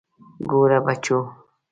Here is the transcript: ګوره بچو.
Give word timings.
ګوره 0.49 0.79
بچو. 0.85 1.19